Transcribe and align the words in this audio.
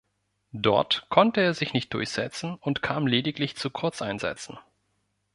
Dort 0.57 1.05
konnte 1.09 1.41
er 1.41 1.53
sich 1.53 1.73
nicht 1.73 1.93
durchsetzen 1.93 2.55
und 2.55 2.81
kam 2.81 3.05
lediglich 3.05 3.55
zu 3.55 3.69
Kurzeinsätzen. 3.69 4.57